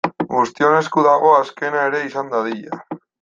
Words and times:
Guztion 0.29 0.77
esku 0.77 1.03
dago 1.09 1.33
azkena 1.41 1.85
ere 1.91 2.03
izan 2.09 2.33
dadila. 2.33 2.81